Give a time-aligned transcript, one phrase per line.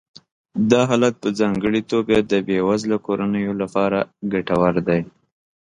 [0.71, 3.99] دا حالت په ځانګړې توګه د بې وزله کورنیو لپاره
[4.33, 5.01] ګټور دی